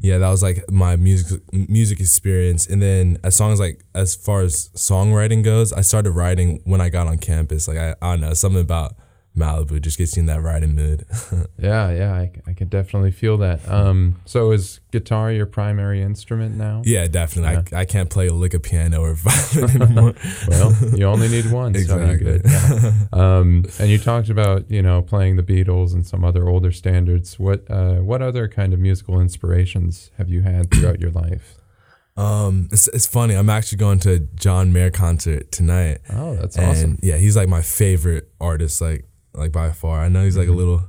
yeah, 0.00 0.18
that 0.18 0.28
was 0.28 0.42
like 0.42 0.70
my 0.70 0.96
music 0.96 1.40
music 1.52 2.00
experience. 2.00 2.66
And 2.66 2.82
then 2.82 3.18
as 3.24 3.36
songs 3.36 3.60
like 3.60 3.82
as 3.94 4.14
far 4.14 4.42
as 4.42 4.68
songwriting 4.74 5.42
goes, 5.42 5.72
I 5.72 5.80
started 5.80 6.10
writing 6.10 6.60
when 6.64 6.80
I 6.80 6.90
got 6.90 7.06
on 7.06 7.18
campus. 7.18 7.66
Like 7.66 7.78
I, 7.78 7.94
I 8.02 8.12
don't 8.12 8.20
know 8.20 8.34
something 8.34 8.60
about 8.60 8.94
Malibu 9.38 9.80
just 9.80 9.96
gets 9.98 10.16
you 10.16 10.20
in 10.20 10.26
that 10.26 10.42
writing 10.42 10.74
mood. 10.74 11.04
yeah, 11.58 11.90
yeah, 11.90 12.12
I, 12.12 12.32
I 12.46 12.52
can 12.52 12.68
definitely 12.68 13.10
feel 13.12 13.36
that. 13.38 13.66
Um, 13.68 14.16
so 14.24 14.50
is 14.52 14.80
guitar 14.90 15.30
your 15.32 15.46
primary 15.46 16.02
instrument 16.02 16.56
now? 16.56 16.82
yeah, 16.84 17.06
definitely. 17.06 17.72
I, 17.76 17.80
I 17.80 17.84
can't 17.84 18.10
play 18.10 18.26
a 18.26 18.34
lick 18.34 18.54
of 18.54 18.62
piano 18.62 19.00
or 19.02 19.14
violin 19.16 19.82
anymore. 19.82 20.14
Well, 20.48 20.74
you 20.96 21.04
only 21.06 21.28
need 21.28 21.50
one. 21.52 21.74
So 21.74 21.80
Exactly. 21.80 22.16
good. 22.18 22.42
Yeah. 22.44 22.92
Um, 23.12 23.64
and 23.78 23.88
you 23.88 23.98
talked 23.98 24.28
about 24.28 24.70
you 24.70 24.82
know 24.82 25.02
playing 25.02 25.36
the 25.36 25.42
Beatles 25.42 25.92
and 25.94 26.06
some 26.06 26.24
other 26.24 26.48
older 26.48 26.72
standards. 26.72 27.38
What 27.38 27.64
uh, 27.70 27.96
what 27.96 28.22
other 28.22 28.48
kind 28.48 28.74
of 28.74 28.80
musical 28.80 29.20
inspirations 29.20 30.10
have 30.18 30.28
you 30.28 30.42
had 30.42 30.70
throughout 30.70 31.00
your 31.00 31.10
life? 31.10 31.54
um, 32.16 32.68
it's, 32.72 32.88
it's 32.88 33.06
funny. 33.06 33.34
I'm 33.34 33.48
actually 33.48 33.78
going 33.78 34.00
to 34.00 34.14
a 34.14 34.18
John 34.18 34.72
Mayer 34.72 34.90
concert 34.90 35.52
tonight. 35.52 35.98
Oh, 36.10 36.34
that's 36.34 36.56
and 36.56 36.66
awesome. 36.66 36.98
yeah, 37.00 37.16
he's 37.16 37.36
like 37.36 37.48
my 37.48 37.62
favorite 37.62 38.28
artist, 38.40 38.80
like 38.80 39.04
like 39.38 39.52
by 39.52 39.70
far. 39.72 40.00
I 40.00 40.08
know 40.08 40.24
he's 40.24 40.36
like 40.36 40.46
a 40.46 40.50
mm-hmm. 40.50 40.58
little, 40.58 40.82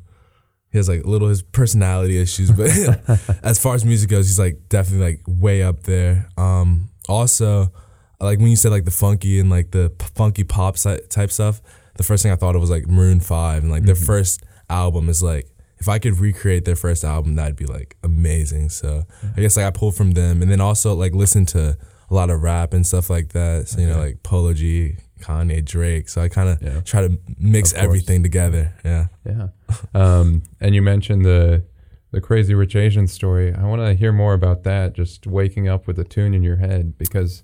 he 0.72 0.78
has 0.78 0.90
like 0.90 1.04
a 1.04 1.08
little 1.08 1.28
his 1.28 1.42
personality 1.42 2.20
issues, 2.20 2.52
but 2.52 2.70
as 3.44 3.60
far 3.60 3.76
as 3.76 3.86
music 3.86 4.10
goes, 4.10 4.28
he's 4.28 4.40
like 4.40 4.70
definitely 4.70 5.06
like 5.06 5.22
way 5.28 5.64
up 5.64 5.84
there. 5.84 6.30
Um, 6.38 6.90
also, 7.08 7.72
like 8.20 8.40
when 8.40 8.50
you 8.50 8.56
said 8.56 8.72
like 8.72 8.86
the 8.86 8.92
funky 8.92 9.40
and 9.40 9.50
like 9.50 9.72
the 9.72 9.92
p- 9.98 10.08
funky 10.16 10.44
pop 10.44 10.76
type 10.78 11.32
stuff, 11.32 11.62
the 11.96 12.04
first 12.04 12.24
thing 12.24 12.32
I 12.32 12.36
thought 12.36 12.56
of 12.56 12.62
was 12.62 12.70
like 12.70 12.88
Maroon 12.88 13.20
Five, 13.20 13.64
and 13.64 13.72
like 13.72 13.84
their 13.84 13.96
mm-hmm. 13.96 14.06
first 14.06 14.44
album 14.70 15.10
is 15.10 15.24
like. 15.24 15.48
If 15.82 15.88
I 15.88 15.98
could 15.98 16.20
recreate 16.20 16.66
their 16.66 16.76
first 16.76 17.06
album, 17.06 17.36
that'd 17.36 17.56
be 17.56 17.66
like 17.66 17.96
amazing. 18.04 18.68
So 18.68 19.06
mm-hmm. 19.24 19.28
I 19.38 19.42
guess 19.42 19.56
like 19.56 19.66
I 19.66 19.70
pulled 19.70 19.96
from 19.96 20.12
them, 20.12 20.42
and 20.42 20.52
then 20.52 20.60
also 20.60 20.94
like 20.94 21.14
listen 21.14 21.46
to 21.48 21.78
a 22.10 22.14
lot 22.14 22.30
of 22.30 22.42
rap 22.42 22.74
and 22.74 22.86
stuff 22.86 23.10
like 23.10 23.30
that. 23.30 23.70
So 23.70 23.80
you 23.80 23.88
know, 23.88 23.98
like 23.98 24.22
Polo 24.22 24.54
G, 24.54 24.98
Kanye, 25.20 25.64
Drake. 25.64 26.10
So 26.10 26.22
I 26.22 26.30
kind 26.30 26.50
of 26.50 26.62
Yeah. 26.62 26.82
try 26.82 27.02
to 27.08 27.20
mix 27.38 27.74
everything 27.74 28.24
together. 28.24 28.74
Yeah. 28.84 29.08
Yeah. 29.26 29.48
Um, 29.94 30.44
and 30.60 30.74
you 30.76 30.82
mentioned 30.82 31.24
the 31.26 31.64
the 32.12 32.20
Crazy 32.22 32.56
Rich 32.56 32.76
Asian 32.76 33.06
story. 33.08 33.54
I 33.54 33.66
want 33.66 33.82
to 33.84 33.94
hear 33.94 34.12
more 34.12 34.34
about 34.34 34.64
that. 34.64 34.94
Just 34.94 35.28
waking 35.28 35.68
up 35.68 35.86
with 35.86 36.00
a 36.00 36.04
tune 36.04 36.34
in 36.34 36.42
your 36.42 36.56
head 36.56 36.98
because, 36.98 37.44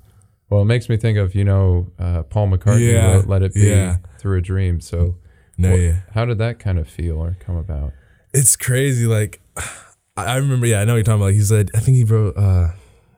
well, 0.50 0.64
it 0.64 0.66
makes 0.66 0.90
me 0.90 0.98
think 0.98 1.20
of 1.20 1.36
you 1.36 1.44
know 1.44 1.92
uh, 2.00 2.24
Paul 2.24 2.48
McCartney 2.50 2.92
Yeah, 2.94 3.14
wrote 3.14 3.28
"Let 3.28 3.44
It 3.44 3.54
Be" 3.54 3.62
yeah. 3.68 3.98
through 4.18 4.40
a 4.40 4.42
dream. 4.42 4.82
So, 4.82 5.18
No, 5.58 5.70
what- 5.72 5.80
yeah. 5.80 5.96
how 6.16 6.26
did 6.26 6.40
that 6.40 6.58
kind 6.60 6.80
of 6.80 6.88
feel 6.88 7.18
or 7.18 7.38
come 7.40 7.58
about? 7.58 7.94
It's 8.34 8.56
crazy. 8.56 9.06
Like 9.06 9.40
I 10.18 10.26
I 10.26 10.36
remember. 10.38 10.66
Yeah, 10.66 10.82
I 10.82 10.86
know 10.86 10.94
what 10.94 10.98
you're 10.98 11.04
talking 11.04 11.22
about. 11.22 11.34
He 11.34 11.42
said. 11.42 11.70
I 11.76 11.80
think 11.80 11.98
he 11.98 12.04
wrote. 12.04 12.36
uh 12.36 12.70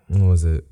What 0.10 0.28
was 0.30 0.44
it? 0.44 0.66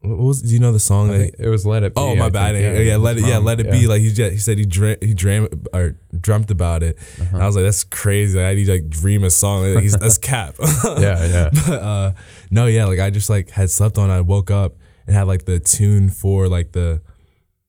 What 0.00 0.18
was? 0.18 0.42
Do 0.42 0.54
you 0.54 0.60
know 0.60 0.70
the 0.70 0.78
song? 0.78 1.08
That 1.08 1.18
think 1.18 1.34
it 1.38 1.48
was 1.48 1.66
"Let 1.66 1.82
It 1.82 1.94
Be." 1.94 2.00
Oh 2.00 2.12
I 2.12 2.14
my 2.14 2.24
think, 2.24 2.32
bad. 2.34 2.56
Yeah, 2.56 2.78
yeah, 2.78 2.96
let 2.96 3.18
it. 3.18 3.26
Yeah, 3.26 3.38
let 3.38 3.58
it 3.58 3.68
be. 3.68 3.88
Like 3.88 4.00
he 4.00 4.12
just, 4.12 4.32
he 4.32 4.38
said 4.38 4.56
he 4.56 4.64
dream 4.64 4.96
he 5.00 5.12
dream 5.12 5.48
or 5.72 5.96
dreamt 6.18 6.52
about 6.52 6.84
it. 6.84 6.96
Uh-huh. 7.20 7.30
And 7.32 7.42
I 7.42 7.46
was 7.46 7.56
like, 7.56 7.64
that's 7.64 7.82
crazy. 7.82 8.40
I 8.40 8.54
need 8.54 8.66
to 8.66 8.72
like 8.74 8.88
dream 8.88 9.24
a 9.24 9.30
song. 9.30 9.74
Like, 9.74 9.82
he's, 9.82 9.96
that's 9.96 10.16
cap. 10.16 10.54
yeah, 10.84 11.26
yeah. 11.26 11.50
but 11.66 11.82
uh, 11.82 12.12
no, 12.50 12.66
yeah, 12.66 12.84
like 12.84 13.00
I 13.00 13.10
just 13.10 13.28
like 13.28 13.50
had 13.50 13.70
slept 13.70 13.98
on. 13.98 14.08
I 14.08 14.20
woke 14.20 14.52
up 14.52 14.76
and 15.08 15.16
had 15.16 15.26
like 15.26 15.46
the 15.46 15.58
tune 15.58 16.10
for 16.10 16.48
like 16.48 16.70
the 16.72 17.02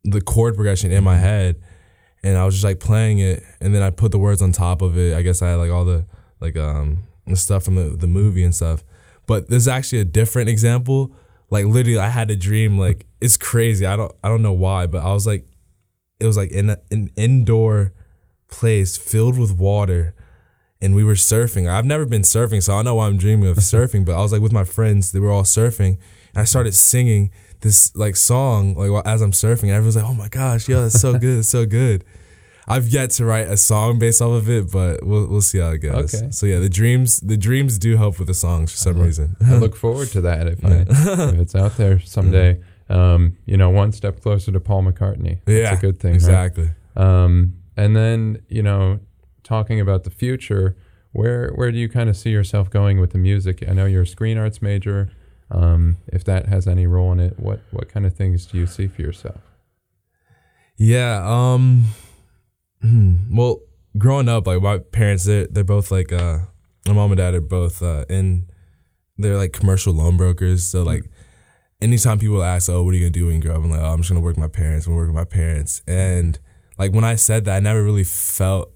the 0.04 0.22
chord 0.22 0.54
progression 0.54 0.92
in 0.92 1.04
my 1.04 1.18
head, 1.18 1.60
and 2.22 2.38
I 2.38 2.46
was 2.46 2.54
just 2.54 2.64
like 2.64 2.80
playing 2.80 3.20
it, 3.20 3.44
and 3.60 3.74
then 3.74 3.82
I 3.82 3.90
put 3.90 4.12
the 4.12 4.20
words 4.20 4.44
on 4.44 4.52
top 4.52 4.84
of 4.84 5.00
it. 5.00 5.16
I 5.16 5.24
guess 5.24 5.42
I 5.42 5.50
had 5.50 5.56
like 5.56 5.72
all 5.72 5.84
the 5.84 6.06
like 6.40 6.56
um 6.58 7.06
the 7.26 7.36
stuff 7.36 7.64
from 7.64 7.74
the 7.74 7.96
the 7.96 8.08
movie 8.08 8.44
and 8.44 8.54
stuff. 8.54 8.84
But 9.26 9.50
there's 9.50 9.68
actually 9.68 10.00
a 10.00 10.06
different 10.06 10.48
example. 10.50 11.12
Like 11.50 11.66
literally, 11.66 12.00
I 12.00 12.10
had 12.10 12.30
a 12.32 12.36
dream. 12.36 12.78
Like 12.78 13.06
it's 13.22 13.38
crazy. 13.38 13.86
I 13.86 13.96
don't 13.96 14.14
I 14.24 14.30
don't 14.30 14.42
know 14.42 14.54
why, 14.54 14.88
but 14.88 15.04
I 15.04 15.14
was 15.14 15.26
like, 15.26 15.46
it 16.20 16.26
was 16.26 16.38
like 16.38 16.52
in 16.52 16.70
a, 16.70 16.78
an 16.92 17.12
indoor 17.16 17.94
place 18.48 18.98
filled 18.98 19.38
with 19.38 19.52
water 19.52 20.16
and 20.82 20.96
we 20.96 21.04
were 21.04 21.14
surfing. 21.14 21.70
I've 21.70 21.86
never 21.86 22.06
been 22.06 22.22
surfing, 22.22 22.64
so 22.64 22.74
I 22.74 22.78
don't 22.78 22.86
know 22.86 22.96
why 22.96 23.08
I'm 23.08 23.18
dreaming 23.18 23.50
of 23.50 23.58
surfing. 23.58 24.06
But 24.06 24.16
I 24.16 24.22
was 24.22 24.32
like 24.32 24.42
with 24.42 24.54
my 24.54 24.64
friends, 24.64 25.12
they 25.12 25.20
were 25.20 25.32
all 25.32 25.44
surfing, 25.44 25.98
and 26.34 26.38
I 26.38 26.44
started 26.44 26.74
singing 26.74 27.32
this 27.62 27.96
like 27.96 28.16
song 28.16 28.76
like 28.76 29.06
as 29.06 29.22
I'm 29.22 29.32
surfing. 29.32 29.64
And 29.64 29.72
everyone's 29.72 29.96
like, 29.96 30.06
"Oh 30.06 30.14
my 30.14 30.30
gosh, 30.30 30.70
yo, 30.70 30.82
that's 30.82 31.00
so 31.00 31.14
good, 31.20 31.40
it's 31.40 31.50
so 31.50 31.66
good." 31.66 32.06
I've 32.70 32.88
yet 32.88 33.10
to 33.12 33.26
write 33.26 33.48
a 33.48 33.58
song 33.58 33.98
based 33.98 34.22
off 34.22 34.32
of 34.34 34.50
it, 34.50 34.72
but 34.72 35.04
we'll 35.04 35.28
we'll 35.28 35.42
see 35.42 35.58
how 35.58 35.72
it 35.72 35.80
goes. 35.80 36.14
Okay. 36.14 36.32
So 36.32 36.46
yeah, 36.46 36.60
the 36.60 36.70
dreams 36.70 37.20
the 37.20 37.36
dreams 37.38 37.80
do 37.80 37.98
help 37.98 38.20
with 38.20 38.28
the 38.28 38.34
songs 38.34 38.72
for 38.72 38.78
some 38.78 38.98
look- 38.98 39.06
reason. 39.08 39.36
I 39.44 39.56
look 39.58 39.76
forward 39.76 40.10
to 40.10 40.22
that 40.22 40.48
if, 40.48 40.64
I, 40.64 40.86
if 40.88 41.40
it's 41.40 41.56
out 41.56 41.78
there 41.78 42.00
someday. 42.00 42.62
Um, 42.90 43.38
you 43.46 43.56
know, 43.56 43.70
one 43.70 43.92
step 43.92 44.20
closer 44.20 44.52
to 44.52 44.60
Paul 44.60 44.84
McCartney. 44.84 45.42
That's 45.46 45.72
yeah, 45.72 45.74
a 45.74 45.78
good 45.78 46.00
thing, 46.00 46.14
right? 46.14 46.16
Exactly. 46.16 46.70
Um, 46.96 47.56
and 47.78 47.96
then 47.96 48.42
you 48.50 48.64
know, 48.64 49.00
talking 49.44 49.80
about 49.80 50.04
the 50.04 50.10
future, 50.10 50.76
where 51.12 51.52
where 51.52 51.72
do 51.72 51.78
you 51.78 51.90
kind 51.90 52.10
of 52.10 52.18
see 52.18 52.30
yourself 52.32 52.70
going 52.70 53.00
with 53.00 53.12
the 53.12 53.18
music? 53.18 53.64
I 53.68 53.74
know 53.74 53.86
you're 53.86 54.04
a 54.04 54.08
screen 54.08 54.38
arts 54.38 54.62
major. 54.62 55.12
Um, 55.52 55.98
if 56.08 56.24
that 56.26 56.48
has 56.48 56.68
any 56.68 56.86
role 56.86 57.12
in 57.12 57.20
it, 57.20 57.40
what 57.40 57.62
what 57.72 57.90
kind 57.90 58.06
of 58.06 58.14
things 58.16 58.46
do 58.46 58.58
you 58.58 58.68
see 58.68 58.88
for 58.88 59.02
yourself? 59.02 59.42
Yeah. 60.78 61.24
Um. 61.26 61.86
Hmm, 62.82 63.36
Well, 63.36 63.60
growing 63.98 64.30
up, 64.30 64.48
like 64.48 64.62
my 64.62 64.80
parents, 64.80 65.26
they're 65.26 65.48
they're 65.48 65.64
both 65.64 65.92
like 65.92 66.12
uh, 66.12 66.40
my 66.88 66.94
mom 66.94 67.12
and 67.12 67.18
dad 67.18 67.34
are 67.34 67.42
both 67.42 67.82
uh, 67.82 68.06
in. 68.10 68.48
They're 69.18 69.38
like 69.38 69.52
commercial 69.54 69.94
loan 69.94 70.18
brokers. 70.18 70.66
So 70.66 70.84
like, 70.84 71.04
anytime 71.82 72.20
people 72.20 72.44
ask, 72.44 72.70
"Oh, 72.70 72.84
what 72.84 72.92
are 72.94 72.98
you 72.98 73.04
gonna 73.04 73.12
do 73.12 73.26
when 73.28 73.36
you 73.36 73.42
grow 73.42 73.56
up?" 73.56 73.64
I'm 73.64 73.72
like, 73.72 73.82
"Oh, 73.82 73.92
I'm 73.92 74.00
just 74.00 74.10
gonna 74.10 74.22
work 74.22 74.36
with 74.36 74.42
my 74.42 74.48
parents. 74.48 74.86
I'm 74.88 74.94
gonna 74.94 75.02
work 75.02 75.10
with 75.10 75.16
my 75.16 75.26
parents." 75.26 75.82
And 75.88 76.40
like 76.78 76.94
when 76.94 77.04
I 77.04 77.16
said 77.16 77.46
that, 77.46 77.58
I 77.58 77.60
never 77.60 77.84
really 77.84 78.04
felt. 78.06 78.72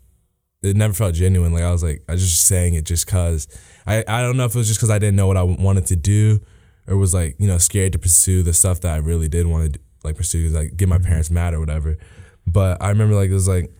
It 0.61 0.77
never 0.77 0.93
felt 0.93 1.13
genuine. 1.13 1.51
Like 1.53 1.63
I 1.63 1.71
was 1.71 1.83
like, 1.83 2.03
I 2.07 2.13
was 2.13 2.21
just 2.21 2.45
saying 2.45 2.75
it 2.75 2.85
just 2.85 3.07
cause. 3.07 3.47
I 3.85 4.03
I 4.07 4.21
don't 4.21 4.37
know 4.37 4.45
if 4.45 4.55
it 4.55 4.57
was 4.57 4.67
just 4.67 4.79
cause 4.79 4.89
I 4.89 4.99
didn't 4.99 5.15
know 5.17 5.27
what 5.27 5.37
I 5.37 5.43
wanted 5.43 5.85
to 5.87 5.95
do, 5.95 6.39
or 6.87 6.97
was 6.97 7.13
like 7.13 7.35
you 7.39 7.47
know 7.47 7.57
scared 7.57 7.93
to 7.93 7.99
pursue 7.99 8.43
the 8.43 8.53
stuff 8.53 8.81
that 8.81 8.93
I 8.93 8.97
really 8.97 9.27
did 9.27 9.45
want 9.47 9.73
to 9.73 9.79
like 10.03 10.15
pursue, 10.17 10.49
like 10.49 10.75
get 10.77 10.89
my 10.89 10.99
parents 10.99 11.29
mad 11.31 11.53
or 11.53 11.59
whatever. 11.59 11.97
But 12.45 12.81
I 12.81 12.89
remember 12.89 13.15
like 13.15 13.29
it 13.29 13.33
was 13.33 13.47
like 13.47 13.71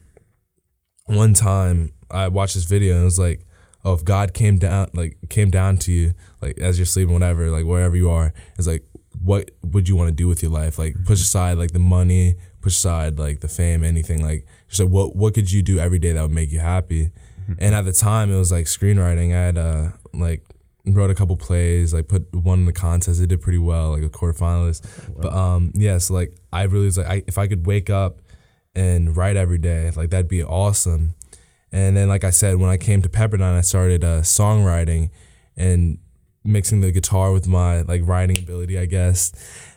one 1.05 1.33
time 1.33 1.93
I 2.09 2.27
watched 2.27 2.55
this 2.55 2.65
video 2.65 2.93
and 2.93 3.01
it 3.01 3.05
was 3.05 3.19
like, 3.19 3.45
oh, 3.83 3.93
if 3.93 4.05
God 4.05 4.33
came 4.33 4.57
down 4.57 4.89
like 4.93 5.17
came 5.29 5.49
down 5.49 5.77
to 5.77 5.91
you 5.91 6.13
like 6.41 6.57
as 6.59 6.77
you're 6.77 6.85
sleeping, 6.85 7.13
whatever, 7.13 7.49
like 7.49 7.65
wherever 7.65 7.95
you 7.95 8.09
are, 8.09 8.33
it's 8.57 8.67
like 8.67 8.83
what 9.21 9.51
would 9.63 9.87
you 9.87 9.95
want 9.95 10.09
to 10.09 10.15
do 10.15 10.27
with 10.27 10.41
your 10.41 10.51
life? 10.51 10.77
Like 10.77 10.95
push 11.05 11.21
aside 11.21 11.57
like 11.57 11.71
the 11.71 11.79
money, 11.79 12.35
push 12.61 12.73
aside 12.75 13.19
like 13.19 13.41
the 13.41 13.47
fame, 13.47 13.83
anything. 13.83 14.23
Like 14.23 14.45
just 14.67 14.81
like 14.81 14.89
what 14.89 15.15
what 15.15 15.33
could 15.33 15.51
you 15.51 15.61
do 15.61 15.79
every 15.79 15.99
day 15.99 16.13
that 16.13 16.21
would 16.21 16.31
make 16.31 16.51
you 16.51 16.59
happy? 16.59 17.11
And 17.59 17.75
at 17.75 17.83
the 17.83 17.91
time 17.91 18.31
it 18.31 18.37
was 18.37 18.51
like 18.51 18.65
screenwriting. 18.65 19.33
I 19.35 19.45
had 19.45 19.57
uh 19.57 19.89
like 20.13 20.45
wrote 20.85 21.09
a 21.09 21.15
couple 21.15 21.37
plays, 21.37 21.93
like 21.93 22.07
put 22.07 22.33
one 22.33 22.59
in 22.59 22.65
the 22.65 22.73
contest. 22.73 23.21
It 23.21 23.27
did 23.27 23.41
pretty 23.41 23.57
well, 23.57 23.91
like 23.91 24.03
a 24.03 24.09
quarterfinalist. 24.09 25.21
But 25.21 25.33
um 25.33 25.71
yeah, 25.75 25.97
so 25.97 26.13
like 26.13 26.33
I 26.51 26.63
really 26.63 26.85
was 26.85 26.97
like 26.97 27.07
I, 27.07 27.23
if 27.27 27.37
I 27.37 27.47
could 27.47 27.65
wake 27.65 27.89
up 27.89 28.21
and 28.75 29.15
write 29.15 29.35
every 29.35 29.57
day, 29.57 29.91
like 29.95 30.09
that'd 30.09 30.27
be 30.27 30.43
awesome. 30.43 31.15
And 31.71 31.97
then 31.97 32.07
like 32.07 32.23
I 32.23 32.29
said, 32.29 32.57
when 32.57 32.69
I 32.69 32.77
came 32.77 33.01
to 33.01 33.09
Pepperdine, 33.09 33.57
I 33.57 33.61
started 33.61 34.03
uh, 34.03 34.21
songwriting 34.21 35.09
and 35.57 35.97
mixing 36.43 36.81
the 36.81 36.91
guitar 36.91 37.31
with 37.31 37.47
my 37.47 37.81
like 37.81 38.01
writing 38.05 38.37
ability, 38.37 38.77
I 38.77 38.85
guess. 38.85 39.31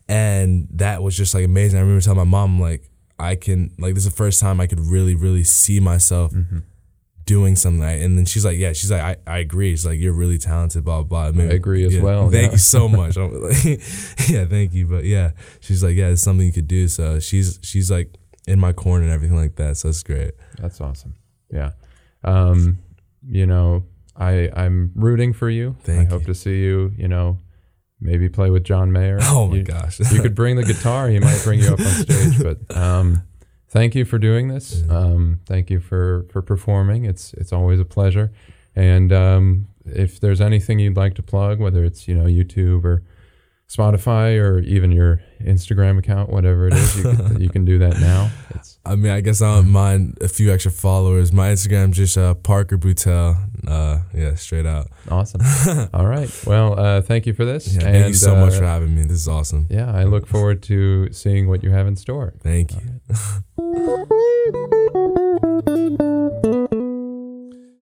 And 0.08 0.68
that 0.72 1.02
was 1.02 1.16
just 1.16 1.34
like 1.34 1.44
amazing. 1.44 1.78
I 1.78 1.82
remember 1.82 2.00
telling 2.02 2.18
my 2.18 2.24
mom 2.24 2.60
like 2.60 2.90
I 3.18 3.34
can 3.34 3.72
like 3.78 3.94
this 3.94 4.04
is 4.04 4.10
the 4.10 4.16
first 4.16 4.40
time 4.40 4.60
I 4.60 4.66
could 4.66 4.80
really 4.80 5.14
really 5.14 5.44
see 5.44 5.80
myself 5.80 6.32
doing 7.26 7.56
something. 7.56 7.82
And 7.82 8.16
then 8.16 8.24
she's 8.24 8.44
like, 8.44 8.56
yeah, 8.56 8.72
she's 8.72 8.90
like, 8.90 9.02
I, 9.02 9.16
I 9.26 9.38
agree. 9.38 9.72
She's 9.72 9.84
like, 9.84 9.98
you're 9.98 10.12
really 10.12 10.38
talented, 10.38 10.84
blah, 10.84 11.02
blah, 11.02 11.32
blah. 11.32 11.42
I 11.42 11.48
agree 11.48 11.84
as 11.84 11.98
well, 11.98 12.30
Thank 12.30 12.46
yeah. 12.46 12.52
you 12.52 12.58
so 12.58 12.88
much. 13.00 13.16
I'm 13.16 13.42
like, 13.42 13.64
yeah, 14.28 14.44
thank 14.44 14.72
you. 14.72 14.86
But 14.86 15.04
yeah, 15.04 15.32
she's 15.60 15.82
like, 15.82 15.96
yeah, 15.96 16.08
it's 16.08 16.22
something 16.22 16.46
you 16.46 16.52
could 16.52 16.68
do. 16.68 16.86
So 16.88 17.18
she's, 17.18 17.58
she's 17.62 17.90
like 17.90 18.14
in 18.46 18.58
my 18.60 18.72
corner 18.72 19.04
and 19.04 19.12
everything 19.12 19.36
like 19.36 19.56
that. 19.56 19.76
So 19.76 19.88
that's 19.88 20.02
great. 20.02 20.32
That's 20.58 20.80
awesome. 20.80 21.14
Yeah. 21.52 21.72
Um, 22.24 22.78
you 23.26 23.46
know, 23.46 23.84
I 24.16 24.50
I'm 24.54 24.92
rooting 24.94 25.32
for 25.32 25.48
you. 25.50 25.76
Thank 25.82 26.08
I 26.08 26.10
hope 26.12 26.24
to 26.24 26.34
see 26.34 26.60
you. 26.62 26.92
You 26.96 27.08
know, 27.08 27.38
maybe 28.00 28.28
play 28.28 28.50
with 28.50 28.64
John 28.64 28.92
Mayer. 28.92 29.18
Oh 29.22 29.48
my 29.48 29.56
You- 29.56 29.62
gosh. 29.62 29.98
you 30.12 30.22
could 30.22 30.34
bring 30.34 30.56
the 30.56 30.64
guitar. 30.64 31.08
He 31.08 31.18
might 31.18 31.40
bring 31.44 31.60
you 31.60 31.68
up 31.72 31.80
on 31.80 31.86
stage. 31.86 32.42
But 32.42 32.76
um, 32.76 33.22
thank 33.68 33.94
you 33.94 34.04
for 34.04 34.18
doing 34.18 34.48
this. 34.48 34.88
Um, 34.88 35.40
thank 35.46 35.70
you 35.70 35.80
for 35.80 36.26
for 36.30 36.42
performing. 36.42 37.04
It's 37.04 37.34
it's 37.34 37.52
always 37.52 37.80
a 37.80 37.84
pleasure. 37.84 38.32
And 38.74 39.12
um, 39.12 39.68
if 39.86 40.20
there's 40.20 40.40
anything 40.40 40.78
you'd 40.78 40.96
like 40.96 41.14
to 41.14 41.22
plug, 41.22 41.58
whether 41.60 41.84
it's 41.84 42.06
you 42.08 42.14
know 42.14 42.24
YouTube 42.26 42.84
or 42.84 43.02
Spotify 43.68 44.40
or 44.40 44.60
even 44.60 44.92
your 44.92 45.20
Instagram 45.40 45.98
account, 45.98 46.30
whatever 46.30 46.68
it 46.68 46.74
is, 46.74 46.96
you 46.96 47.02
can, 47.02 47.40
you 47.44 47.48
can 47.48 47.64
do 47.64 47.78
that 47.78 47.98
now. 48.00 48.30
It's, 48.50 48.78
I 48.86 48.94
mean, 48.94 49.10
I 49.10 49.20
guess 49.20 49.42
I 49.42 49.56
don't 49.56 49.68
mind 49.68 50.18
a 50.20 50.28
few 50.28 50.52
extra 50.52 50.70
followers. 50.70 51.32
My 51.32 51.48
Instagram 51.48 51.92
just 51.92 52.16
uh, 52.16 52.34
Parker 52.34 52.78
Boutelle. 52.78 53.36
Uh, 53.66 54.02
yeah, 54.14 54.34
straight 54.36 54.66
out. 54.66 54.88
awesome. 55.10 55.40
All 55.94 56.06
right. 56.06 56.30
Well, 56.46 56.78
uh, 56.78 57.02
thank 57.02 57.26
you 57.26 57.34
for 57.34 57.44
this. 57.44 57.74
Yeah, 57.74 57.80
thank 57.80 58.08
you 58.08 58.14
so 58.14 58.36
much 58.36 58.54
uh, 58.54 58.58
for 58.58 58.64
having 58.64 58.94
me. 58.94 59.02
This 59.02 59.18
is 59.18 59.28
awesome. 59.28 59.66
Yeah, 59.68 59.92
I 59.92 60.04
look 60.04 60.28
forward 60.28 60.62
to 60.64 61.12
seeing 61.12 61.48
what 61.48 61.64
you 61.64 61.70
have 61.70 61.88
in 61.88 61.96
store. 61.96 62.34
Thank 62.42 62.72
you. 62.72 63.00